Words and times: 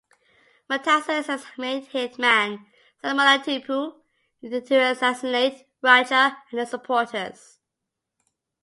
Murtaza 0.67 1.09
asked 1.19 1.27
his 1.29 1.45
main 1.59 1.85
hit 1.85 2.17
man, 2.17 2.65
Salamullah 3.03 3.37
Tipu, 3.37 4.01
to 4.41 4.75
assassinate 4.83 5.67
Raja 5.83 6.41
and 6.49 6.59
his 6.59 6.71
supporters. 6.71 7.59